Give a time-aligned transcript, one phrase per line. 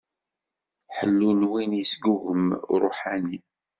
[0.97, 3.37] Ḥellu n win i yesgugem uṛuḥani.